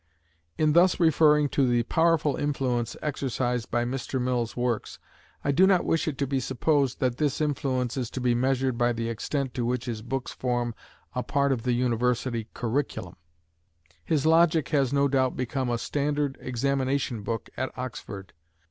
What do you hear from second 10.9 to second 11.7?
a part of